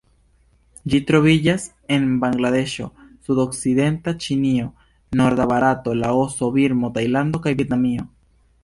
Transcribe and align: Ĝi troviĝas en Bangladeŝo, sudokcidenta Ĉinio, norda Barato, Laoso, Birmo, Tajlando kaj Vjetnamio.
Ĝi 0.93 0.99
troviĝas 1.09 1.65
en 1.97 2.07
Bangladeŝo, 2.23 2.89
sudokcidenta 3.29 4.15
Ĉinio, 4.25 4.67
norda 5.23 5.49
Barato, 5.55 5.99
Laoso, 6.03 6.53
Birmo, 6.59 6.95
Tajlando 6.99 7.47
kaj 7.47 7.57
Vjetnamio. 7.63 8.13